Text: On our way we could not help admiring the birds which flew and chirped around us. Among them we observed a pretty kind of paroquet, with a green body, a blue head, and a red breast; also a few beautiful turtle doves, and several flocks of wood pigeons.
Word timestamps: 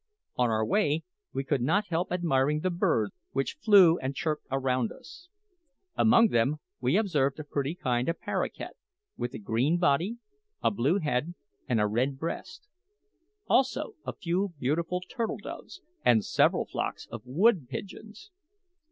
On 0.35 0.49
our 0.49 0.65
way 0.65 1.03
we 1.31 1.43
could 1.43 1.61
not 1.61 1.89
help 1.89 2.11
admiring 2.11 2.61
the 2.61 2.71
birds 2.71 3.13
which 3.33 3.59
flew 3.61 3.99
and 3.99 4.15
chirped 4.15 4.47
around 4.49 4.91
us. 4.91 5.29
Among 5.95 6.29
them 6.29 6.57
we 6.79 6.97
observed 6.97 7.39
a 7.39 7.43
pretty 7.43 7.75
kind 7.75 8.09
of 8.09 8.19
paroquet, 8.19 8.71
with 9.15 9.35
a 9.35 9.37
green 9.37 9.77
body, 9.77 10.17
a 10.63 10.71
blue 10.71 10.97
head, 10.97 11.35
and 11.69 11.79
a 11.79 11.85
red 11.85 12.17
breast; 12.17 12.67
also 13.45 13.93
a 14.03 14.13
few 14.13 14.55
beautiful 14.57 15.01
turtle 15.01 15.37
doves, 15.37 15.81
and 16.03 16.25
several 16.25 16.65
flocks 16.65 17.05
of 17.11 17.21
wood 17.23 17.69
pigeons. 17.69 18.31